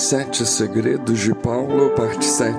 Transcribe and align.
Sete 0.00 0.46
Segredos 0.46 1.20
de 1.20 1.34
Paulo, 1.34 1.90
parte 1.90 2.24
7. 2.24 2.56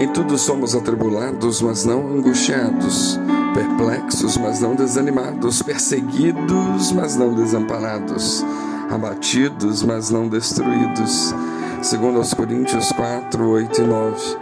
Em 0.00 0.08
tudo 0.08 0.38
somos 0.38 0.74
atribulados, 0.74 1.60
mas 1.60 1.84
não 1.84 2.00
angustiados, 2.08 3.20
perplexos, 3.52 4.38
mas 4.38 4.58
não 4.58 4.74
desanimados, 4.74 5.60
perseguidos, 5.60 6.90
mas 6.92 7.16
não 7.16 7.34
desamparados, 7.34 8.42
abatidos, 8.90 9.82
mas 9.82 10.08
não 10.08 10.26
destruídos. 10.26 11.34
Segundo 11.82 12.16
aos 12.16 12.32
Coríntios 12.32 12.90
4, 12.92 13.46
8 13.46 13.82
e 13.82 13.86
9. 13.86 14.36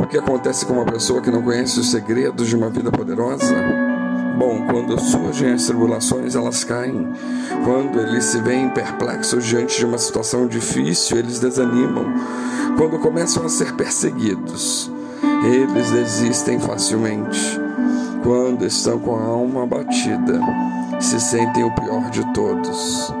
O 0.00 0.06
que 0.08 0.18
acontece 0.18 0.66
com 0.66 0.72
uma 0.72 0.84
pessoa 0.84 1.22
que 1.22 1.30
não 1.30 1.42
conhece 1.42 1.78
os 1.78 1.92
segredos 1.92 2.48
de 2.48 2.56
uma 2.56 2.70
vida 2.70 2.90
poderosa? 2.90 3.54
Bom, 4.38 4.64
quando 4.70 5.00
surgem 5.00 5.52
as 5.52 5.66
tribulações, 5.66 6.36
elas 6.36 6.62
caem. 6.62 7.08
Quando 7.64 7.98
eles 7.98 8.24
se 8.24 8.40
veem 8.40 8.68
perplexos 8.68 9.44
diante 9.44 9.76
de 9.76 9.84
uma 9.84 9.98
situação 9.98 10.46
difícil, 10.46 11.18
eles 11.18 11.40
desanimam. 11.40 12.06
Quando 12.76 13.00
começam 13.00 13.44
a 13.44 13.48
ser 13.48 13.74
perseguidos, 13.74 14.88
eles 15.44 15.90
desistem 15.90 16.60
facilmente. 16.60 17.60
Quando 18.22 18.64
estão 18.64 19.00
com 19.00 19.16
a 19.16 19.24
alma 19.24 19.64
abatida, 19.64 20.40
se 21.00 21.18
sentem 21.18 21.64
o 21.64 21.74
pior 21.74 22.08
de 22.08 22.24
todos. 22.32 23.12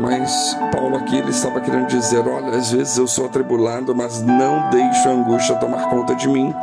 Mas 0.00 0.56
Paulo 0.72 0.96
aqui 0.96 1.18
ele 1.18 1.32
estava 1.32 1.60
querendo 1.60 1.88
dizer: 1.88 2.26
olha, 2.26 2.56
às 2.56 2.72
vezes 2.72 2.96
eu 2.96 3.06
sou 3.06 3.26
atribulado, 3.26 3.94
mas 3.94 4.22
não 4.22 4.70
deixo 4.70 5.06
a 5.06 5.12
angústia 5.12 5.56
tomar 5.56 5.90
conta 5.90 6.14
de 6.14 6.26
mim. 6.26 6.54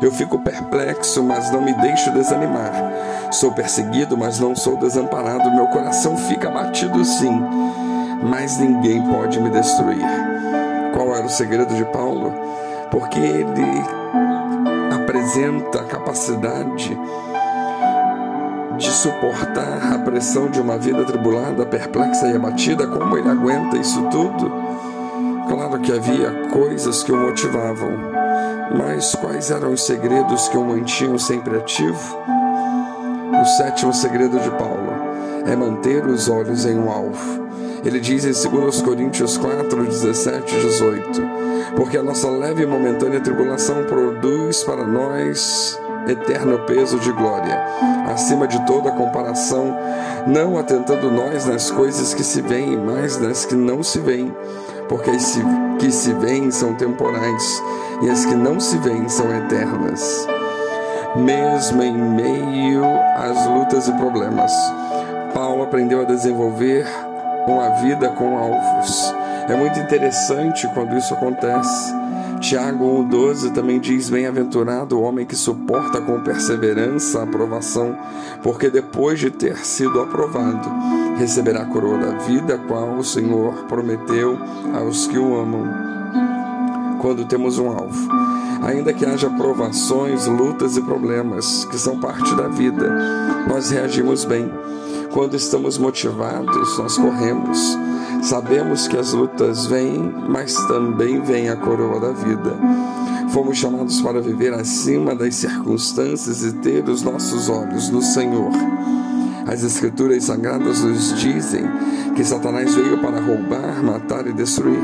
Eu 0.00 0.12
fico 0.12 0.38
perplexo, 0.38 1.22
mas 1.22 1.50
não 1.50 1.60
me 1.60 1.72
deixo 1.72 2.12
desanimar. 2.12 2.72
Sou 3.32 3.52
perseguido, 3.52 4.16
mas 4.16 4.38
não 4.38 4.54
sou 4.54 4.76
desamparado. 4.76 5.50
Meu 5.50 5.66
coração 5.66 6.16
fica 6.16 6.50
batido 6.50 7.04
sim, 7.04 7.42
mas 8.22 8.58
ninguém 8.58 9.02
pode 9.02 9.40
me 9.40 9.50
destruir. 9.50 10.06
Qual 10.94 11.14
era 11.14 11.26
o 11.26 11.30
segredo 11.30 11.74
de 11.74 11.84
Paulo? 11.86 12.32
Porque 12.90 13.18
ele 13.18 13.84
apresenta 14.94 15.80
a 15.80 15.84
capacidade 15.84 16.98
de 18.78 18.90
suportar 18.92 19.94
a 19.94 19.98
pressão 19.98 20.48
de 20.48 20.60
uma 20.60 20.78
vida 20.78 21.04
tribulada, 21.04 21.66
perplexa 21.66 22.28
e 22.28 22.36
abatida, 22.36 22.86
como 22.86 23.18
ele 23.18 23.28
aguenta 23.28 23.76
isso 23.76 24.00
tudo? 24.10 24.50
Claro 25.48 25.80
que 25.80 25.92
havia 25.92 26.48
coisas 26.50 27.02
que 27.02 27.10
o 27.10 27.16
motivavam, 27.16 27.90
mas 28.76 29.14
quais 29.14 29.50
eram 29.50 29.72
os 29.72 29.84
segredos 29.84 30.48
que 30.48 30.56
o 30.56 30.64
mantinham 30.64 31.18
sempre 31.18 31.56
ativo? 31.56 32.18
O 33.40 33.44
sétimo 33.44 33.92
segredo 33.92 34.38
de 34.40 34.50
Paulo 34.50 34.92
é 35.46 35.54
manter 35.54 36.04
os 36.04 36.28
olhos 36.28 36.66
em 36.66 36.78
um 36.78 36.90
alvo. 36.90 37.48
Ele 37.84 38.00
diz 38.00 38.24
em 38.24 38.50
2 38.50 38.82
Coríntios 38.82 39.38
4, 39.38 39.84
17 39.84 40.54
e 40.54 40.60
18: 40.60 41.22
Porque 41.76 41.96
a 41.96 42.02
nossa 42.02 42.28
leve 42.28 42.64
e 42.64 42.66
momentânea 42.66 43.20
tribulação 43.20 43.84
produz 43.84 44.64
para 44.64 44.84
nós 44.84 45.78
eterno 46.06 46.58
peso 46.60 46.98
de 46.98 47.12
glória, 47.12 47.62
acima 48.10 48.48
de 48.48 48.64
toda 48.66 48.90
comparação, 48.90 49.76
não 50.26 50.58
atentando 50.58 51.10
nós 51.10 51.44
nas 51.44 51.70
coisas 51.70 52.14
que 52.14 52.24
se 52.24 52.40
veem, 52.40 52.76
mas 52.76 53.18
nas 53.20 53.44
que 53.44 53.54
não 53.54 53.82
se 53.82 53.98
veem, 53.98 54.34
porque 54.88 55.10
as 55.10 55.38
que 55.78 55.90
se 55.90 56.12
veem 56.14 56.50
são 56.50 56.74
temporais 56.74 57.62
e 58.02 58.10
as 58.10 58.24
que 58.24 58.34
não 58.34 58.60
se 58.60 58.78
veem 58.78 59.08
são 59.08 59.34
eternas. 59.34 60.26
Mesmo 61.16 61.82
em 61.82 61.92
meio 61.92 62.84
às 63.16 63.46
lutas 63.46 63.88
e 63.88 63.92
problemas, 63.92 64.52
Paulo 65.34 65.62
aprendeu 65.62 66.02
a 66.02 66.04
desenvolver 66.04 66.86
uma 67.46 67.70
vida 67.80 68.08
com 68.10 68.36
alvos. 68.36 69.14
É 69.48 69.56
muito 69.56 69.78
interessante 69.78 70.68
quando 70.74 70.96
isso 70.96 71.14
acontece 71.14 71.98
Tiago 72.40 73.04
1,12 73.04 73.52
também 73.52 73.80
diz: 73.80 74.08
Bem-aventurado 74.08 74.98
o 74.98 75.02
homem 75.02 75.26
que 75.26 75.34
suporta 75.34 76.00
com 76.00 76.20
perseverança 76.20 77.20
a 77.20 77.22
aprovação, 77.24 77.96
porque 78.42 78.70
depois 78.70 79.18
de 79.18 79.30
ter 79.30 79.56
sido 79.58 80.00
aprovado, 80.00 80.68
receberá 81.16 81.62
a 81.62 81.66
coroa 81.66 81.98
da 81.98 82.18
vida, 82.18 82.58
qual 82.68 82.96
o 82.96 83.04
Senhor 83.04 83.64
prometeu 83.64 84.38
aos 84.74 85.06
que 85.06 85.18
o 85.18 85.36
amam. 85.36 85.66
Quando 87.00 87.24
temos 87.24 87.58
um 87.58 87.68
alvo, 87.70 88.08
ainda 88.62 88.92
que 88.92 89.06
haja 89.06 89.30
provações, 89.30 90.26
lutas 90.26 90.76
e 90.76 90.82
problemas 90.82 91.64
que 91.66 91.78
são 91.78 91.98
parte 91.98 92.34
da 92.34 92.48
vida, 92.48 93.46
nós 93.48 93.70
reagimos 93.70 94.24
bem. 94.24 94.50
Quando 95.12 95.36
estamos 95.36 95.78
motivados, 95.78 96.78
nós 96.78 96.96
corremos 96.98 97.78
Sabemos 98.22 98.88
que 98.88 98.96
as 98.96 99.12
lutas 99.12 99.66
vêm, 99.66 100.12
mas 100.28 100.54
também 100.66 101.20
vem 101.20 101.48
a 101.48 101.56
coroa 101.56 102.00
da 102.00 102.12
vida. 102.12 102.56
Fomos 103.30 103.56
chamados 103.56 104.00
para 104.00 104.20
viver 104.20 104.52
acima 104.52 105.14
das 105.14 105.36
circunstâncias 105.36 106.42
e 106.42 106.52
ter 106.54 106.86
os 106.88 107.02
nossos 107.02 107.48
olhos 107.48 107.88
no 107.90 108.02
Senhor. 108.02 108.50
As 109.46 109.62
Escrituras 109.62 110.24
Sagradas 110.24 110.82
nos 110.82 111.14
dizem 111.18 111.64
que 112.14 112.24
Satanás 112.24 112.74
veio 112.74 112.98
para 112.98 113.20
roubar, 113.20 113.82
matar 113.82 114.26
e 114.26 114.32
destruir. 114.32 114.82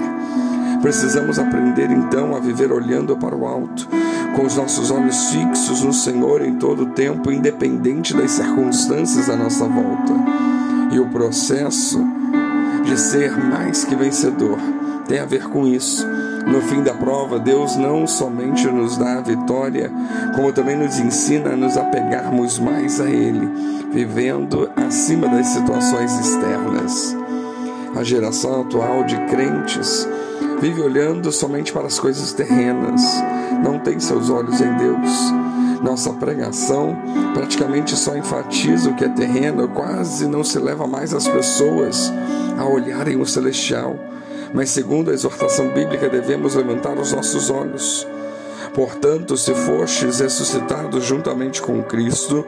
Precisamos 0.84 1.39
aprender 1.39 1.91
então 1.91 2.37
a 2.37 2.39
viver 2.39 2.71
olhando 2.71 3.17
para 3.17 3.34
o 3.34 3.47
alto, 3.47 3.89
com 4.37 4.45
os 4.45 4.55
nossos 4.55 4.91
olhos 4.91 5.31
fixos 5.31 5.81
no 5.81 5.95
Senhor 5.95 6.45
em 6.45 6.56
todo 6.56 6.83
o 6.83 6.91
tempo, 6.91 7.33
independente 7.33 8.12
das 8.15 8.33
circunstâncias 8.33 9.31
à 9.31 9.34
nossa 9.34 9.65
volta. 9.65 10.12
E 10.93 11.00
o 11.00 11.09
processo 11.09 12.05
de 12.84 13.00
ser 13.00 13.34
mais 13.34 13.83
que 13.83 13.97
vencedor 13.97 14.59
tem 15.09 15.21
a 15.21 15.25
ver 15.25 15.49
com 15.49 15.67
isso. 15.67 16.06
No 16.47 16.61
fim 16.61 16.83
da 16.83 16.93
prova, 16.93 17.39
Deus 17.39 17.77
não 17.77 18.06
somente 18.06 18.66
nos 18.66 18.99
dá 18.99 19.15
a 19.15 19.22
vitória, 19.22 19.91
como 20.37 20.53
também 20.53 20.77
nos 20.77 20.99
ensina 20.99 21.55
a 21.55 21.56
nos 21.56 21.78
apegarmos 21.78 22.59
mais 22.59 23.01
a 23.01 23.09
Ele, 23.09 23.49
vivendo 23.91 24.71
acima 24.77 25.28
das 25.28 25.47
situações 25.47 26.12
externas. 26.21 27.16
A 27.97 28.05
geração 28.05 28.61
atual 28.61 29.05
de 29.05 29.16
crentes 29.28 30.06
vive 30.60 30.81
olhando 30.81 31.31
somente 31.32 31.72
para 31.72 31.87
as 31.87 31.98
coisas 31.98 32.32
terrenas, 32.32 33.00
não 33.62 33.78
tem 33.78 33.98
seus 34.00 34.31
olhos 34.31 34.60
em 34.60 34.76
Deus. 34.76 35.32
Nossa 35.82 36.12
pregação 36.15 36.97
praticamente 37.34 37.94
só 37.94 38.16
enfatiza 38.16 38.91
o 38.91 38.94
que 38.94 39.04
é 39.04 39.09
terreno, 39.09 39.69
quase 39.69 40.26
não 40.26 40.42
se 40.42 40.59
leva 40.59 40.87
mais 40.87 41.12
as 41.12 41.28
pessoas 41.28 42.12
a 42.59 42.65
olharem 42.65 43.20
o 43.20 43.26
celestial, 43.26 43.97
mas 44.53 44.70
segundo 44.70 45.10
a 45.10 45.15
exortação 45.15 45.69
bíblica 45.69 46.09
devemos 46.09 46.54
levantar 46.54 46.97
os 46.98 47.12
nossos 47.12 47.50
olhos. 47.50 48.06
Portanto, 48.72 49.36
se 49.36 49.54
fostes 49.54 50.19
ressuscitados 50.19 51.04
juntamente 51.04 51.62
com 51.62 51.82
Cristo, 51.82 52.44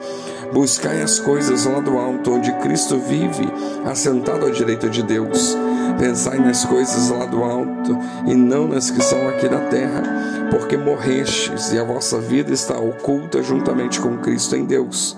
buscai 0.53 1.01
as 1.01 1.21
coisas 1.21 1.67
lá 1.67 1.79
do 1.79 1.99
alto, 1.99 2.33
onde 2.33 2.53
Cristo 2.55 2.99
vive, 2.99 3.49
assentado 3.85 4.47
à 4.47 4.51
direita 4.51 4.89
de 4.89 5.03
Deus. 5.03 5.57
Pensai 5.99 6.39
nas 6.39 6.65
coisas 6.65 7.09
lá 7.09 7.25
do 7.25 7.43
alto 7.43 7.99
e 8.27 8.35
não 8.35 8.69
nas 8.69 8.91
que 8.91 9.03
são 9.03 9.29
aqui 9.29 9.49
na 9.49 9.61
terra, 9.61 10.03
porque 10.51 10.77
morrestes 10.77 11.73
e 11.73 11.79
a 11.79 11.85
vossa 11.85 12.21
vida 12.21 12.53
está 12.53 12.79
oculta 12.79 13.43
juntamente 13.43 13.99
com 14.01 14.19
Cristo 14.19 14.57
em 14.57 14.65
Deus. 14.65 15.17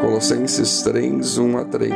Colossenses 0.00 0.82
3, 0.82 1.38
1 1.38 1.58
a 1.58 1.64
3. 1.64 1.92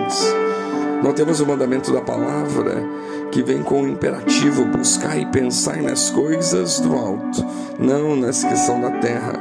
Nós 1.03 1.15
temos 1.15 1.41
o 1.41 1.47
mandamento 1.47 1.93
da 1.93 2.01
palavra 2.01 2.83
que 3.31 3.43
vem 3.43 3.63
com 3.63 3.83
o 3.83 3.89
imperativo: 3.89 4.65
buscar 4.65 5.17
e 5.17 5.27
pensar 5.27 5.81
nas 5.81 6.11
coisas 6.11 6.81
do 6.81 6.93
alto, 6.93 7.45
não 7.79 8.17
nas 8.17 8.43
que 8.43 8.57
são 8.57 8.81
da 8.81 8.91
terra. 8.91 9.39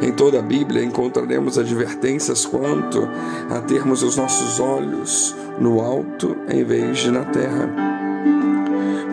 Em 0.00 0.12
toda 0.12 0.38
a 0.38 0.42
Bíblia 0.42 0.84
encontraremos 0.84 1.58
advertências 1.58 2.46
quanto 2.46 3.08
a 3.50 3.60
termos 3.62 4.04
os 4.04 4.16
nossos 4.16 4.60
olhos 4.60 5.34
no 5.58 5.80
alto 5.80 6.36
em 6.48 6.62
vez 6.62 6.98
de 6.98 7.10
na 7.10 7.24
terra. 7.24 7.97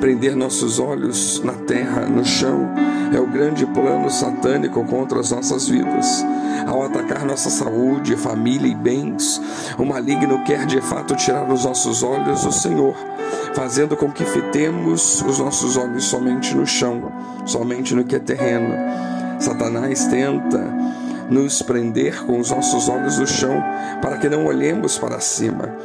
Prender 0.06 0.36
nossos 0.36 0.78
olhos 0.78 1.42
na 1.44 1.54
terra, 1.54 2.02
no 2.02 2.24
chão, 2.24 2.70
é 3.12 3.20
o 3.20 3.26
grande 3.26 3.66
plano 3.66 4.08
satânico 4.08 4.86
contra 4.86 5.20
as 5.20 5.32
nossas 5.32 5.68
vidas. 5.68 6.24
Ao 6.68 6.84
atacar 6.84 7.26
nossa 7.26 7.50
saúde, 7.50 8.16
família 8.16 8.72
e 8.72 8.76
bens, 8.76 9.42
o 9.80 9.84
maligno 9.84 10.44
quer 10.44 10.68
de 10.68 10.80
fato 10.80 11.16
tirar 11.16 11.52
os 11.52 11.66
nossos 11.66 12.04
olhos 12.04 12.44
do 12.44 12.52
Senhor, 12.52 12.96
fazendo 13.56 13.98
com 13.98 14.12
que 14.12 14.24
fitemos 14.24 15.24
os 15.24 15.40
nossos 15.40 15.76
olhos 15.76 16.04
somente 16.04 16.56
no 16.56 16.68
chão, 16.68 17.12
somente 17.44 17.96
no 17.96 18.04
que 18.04 18.16
é 18.16 18.20
terreno. 18.20 18.76
Satanás 19.40 20.06
tenta 20.06 20.72
nos 21.32 21.64
prender 21.64 22.24
com 22.26 22.40
os 22.40 22.52
nossos 22.52 22.88
olhos 22.88 23.18
no 23.18 23.26
chão 23.26 23.60
para 24.04 24.18
que 24.18 24.30
não 24.30 24.46
olhemos 24.46 25.00
para 25.00 25.20
cima. 25.20 25.76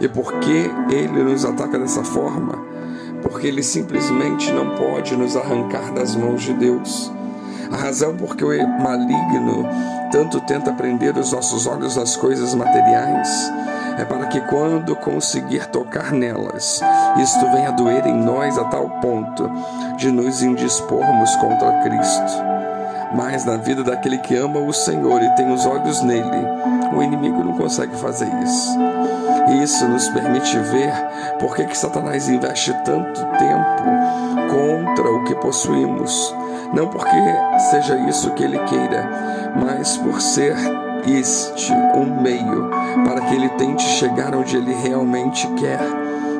E 0.00 0.08
por 0.08 0.32
que 0.40 0.68
ele 0.90 1.22
nos 1.22 1.44
ataca 1.44 1.78
dessa 1.78 2.02
forma? 2.02 2.76
Porque 3.22 3.46
ele 3.46 3.62
simplesmente 3.62 4.50
não 4.52 4.76
pode 4.76 5.16
nos 5.16 5.36
arrancar 5.36 5.92
das 5.92 6.14
mãos 6.14 6.42
de 6.42 6.54
Deus. 6.54 7.12
A 7.70 7.76
razão 7.76 8.16
por 8.16 8.34
que 8.34 8.44
o 8.44 8.80
maligno 8.80 9.68
tanto 10.10 10.40
tenta 10.40 10.72
prender 10.72 11.16
os 11.16 11.32
nossos 11.32 11.66
olhos 11.66 11.98
às 11.98 12.16
coisas 12.16 12.54
materiais 12.54 13.28
é 13.98 14.04
para 14.04 14.26
que, 14.26 14.40
quando 14.42 14.94
conseguir 14.96 15.66
tocar 15.66 16.12
nelas, 16.12 16.80
isto 17.20 17.50
venha 17.50 17.72
doer 17.72 18.06
em 18.06 18.14
nós 18.14 18.56
a 18.56 18.64
tal 18.64 18.88
ponto 19.00 19.50
de 19.96 20.10
nos 20.10 20.42
indispormos 20.42 21.34
contra 21.36 21.82
Cristo. 21.82 22.48
Mas 23.14 23.44
na 23.44 23.56
vida 23.56 23.82
daquele 23.82 24.18
que 24.18 24.36
ama 24.36 24.60
o 24.60 24.72
Senhor 24.72 25.20
e 25.20 25.34
tem 25.34 25.52
os 25.52 25.66
olhos 25.66 26.00
nele, 26.02 26.46
o 26.92 27.02
inimigo 27.02 27.42
não 27.44 27.54
consegue 27.54 27.96
fazer 27.96 28.28
isso. 28.42 28.78
Isso 29.62 29.88
nos 29.88 30.08
permite 30.08 30.58
ver 30.58 30.92
por 31.38 31.54
que, 31.56 31.64
que 31.64 31.76
Satanás 31.76 32.28
investe 32.28 32.72
tanto 32.84 33.24
tempo 33.38 33.82
contra 34.50 35.10
o 35.10 35.24
que 35.24 35.34
possuímos. 35.36 36.34
Não 36.72 36.88
porque 36.88 37.16
seja 37.70 37.96
isso 38.08 38.30
que 38.32 38.44
ele 38.44 38.58
queira, 38.60 39.08
mas 39.56 39.96
por 39.96 40.20
ser 40.20 40.54
este 41.06 41.72
um 41.94 42.20
meio 42.20 42.70
para 43.04 43.22
que 43.22 43.34
ele 43.34 43.48
tente 43.50 43.82
chegar 43.82 44.34
onde 44.34 44.56
ele 44.56 44.74
realmente 44.74 45.46
quer, 45.54 45.80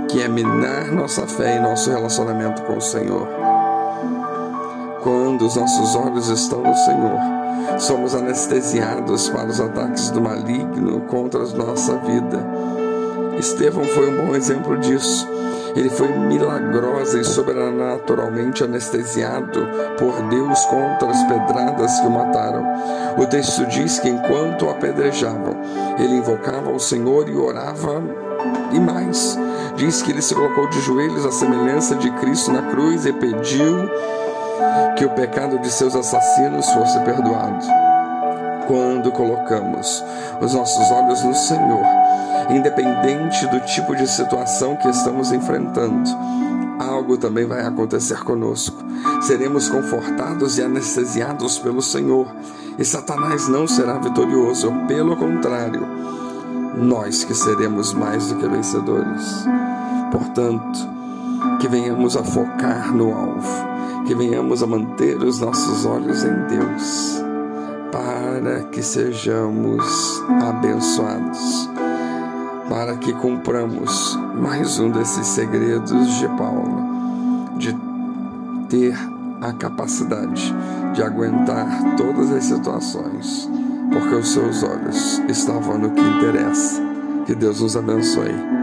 que 0.09 0.21
é 0.21 0.29
minar 0.29 0.93
nossa 0.93 1.27
fé 1.27 1.57
e 1.57 1.61
nosso 1.61 1.91
relacionamento 1.91 2.63
com 2.63 2.77
o 2.77 2.81
Senhor. 2.81 3.58
Quando 5.09 5.47
os 5.47 5.57
nossos 5.57 5.97
olhos 5.97 6.29
estão 6.29 6.61
no 6.61 6.75
Senhor, 6.75 7.19
somos 7.79 8.15
anestesiados 8.15 9.31
para 9.31 9.47
os 9.47 9.59
ataques 9.59 10.11
do 10.11 10.21
maligno 10.21 11.01
contra 11.09 11.41
a 11.41 11.47
nossa 11.47 11.97
vida. 11.97 12.47
Estevão 13.39 13.87
foi 13.87 14.11
um 14.11 14.27
bom 14.27 14.37
exemplo 14.37 14.77
disso. 14.77 15.27
Ele 15.75 15.89
foi 15.89 16.09
milagrosa 16.09 17.21
e 17.21 17.25
sobrenaturalmente 17.25 18.63
anestesiado 18.63 19.67
por 19.99 20.13
Deus 20.29 20.63
contra 20.67 21.09
as 21.09 21.23
pedradas 21.25 22.01
que 22.01 22.07
o 22.07 22.11
mataram. 22.11 22.67
O 23.17 23.25
texto 23.25 23.65
diz 23.65 23.99
que 23.99 24.11
enquanto 24.11 24.67
o 24.67 24.71
apedrejavam, 24.71 25.57
ele 25.99 26.17
invocava 26.17 26.71
o 26.71 26.79
Senhor 26.79 27.31
e 27.31 27.35
orava 27.35 28.03
e 28.73 28.79
mais. 28.79 29.39
Diz 29.75 30.03
que 30.03 30.13
ele 30.13 30.21
se 30.21 30.35
colocou 30.35 30.69
de 30.69 30.79
joelhos 30.83 31.25
à 31.25 31.33
semelhança 31.33 31.95
de 31.95 32.11
Cristo 32.11 32.53
na 32.53 32.61
cruz 32.61 33.07
e 33.07 33.13
pediu 33.15 33.89
que 34.97 35.05
o 35.05 35.11
pecado 35.11 35.59
de 35.59 35.71
seus 35.71 35.95
assassinos 35.95 36.69
fosse 36.71 36.99
perdoado. 37.01 37.67
Quando 38.67 39.11
colocamos 39.13 40.05
os 40.41 40.55
nossos 40.55 40.91
olhos 40.91 41.23
no 41.23 41.35
Senhor, 41.35 41.85
independente 42.51 43.47
do 43.47 43.61
tipo 43.61 43.97
de 43.97 44.07
situação 44.07 44.77
que 44.77 44.89
estamos 44.89 45.33
enfrentando, 45.33 46.11
algo 46.79 47.17
também 47.17 47.47
vai 47.47 47.65
acontecer 47.65 48.23
conosco. 48.25 48.77
Seremos 49.23 49.69
confortados 49.69 50.59
e 50.59 50.63
anestesiados 50.63 51.59
pelo 51.59 51.83
Senhor, 51.83 52.27
e 52.79 52.85
Satanás 52.85 53.49
não 53.49 53.67
será 53.67 53.99
vitorioso, 53.99 54.73
pelo 54.87 55.17
contrário, 55.17 55.87
nós 56.77 57.25
que 57.25 57.35
seremos 57.35 57.93
mais 57.93 58.29
do 58.29 58.37
que 58.37 58.47
vencedores. 58.47 59.45
Portanto, 60.13 60.79
que 61.61 61.69
venhamos 61.69 62.17
a 62.17 62.23
focar 62.23 62.95
no 62.95 63.13
alvo, 63.13 63.78
que 64.09 64.15
venhamos 64.15 64.63
a 64.63 64.67
manter 64.67 65.19
os 65.19 65.39
nossos 65.39 65.85
olhos 65.85 66.25
em 66.25 66.35
Deus, 66.47 67.23
para 67.93 68.65
que 68.71 68.83
sejamos 68.83 70.23
abençoados 70.43 71.69
para 72.69 72.97
que 72.97 73.13
cumpramos 73.15 74.19
mais 74.35 74.79
um 74.79 74.91
desses 74.91 75.27
segredos 75.27 76.19
de 76.19 76.29
Paulo, 76.29 77.57
de 77.59 77.77
ter 78.69 78.95
a 79.41 79.53
capacidade 79.53 80.55
de 80.95 81.03
aguentar 81.03 81.97
todas 81.97 82.31
as 82.31 82.45
situações, 82.45 83.51
porque 83.91 84.15
os 84.15 84.33
seus 84.33 84.63
olhos 84.63 85.19
estavam 85.29 85.79
no 85.79 85.91
que 85.91 86.01
interessa. 86.01 86.83
Que 87.27 87.35
Deus 87.35 87.61
nos 87.61 87.77
abençoe. 87.77 88.58